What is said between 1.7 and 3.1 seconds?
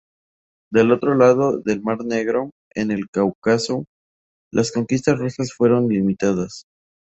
mar Negro, en el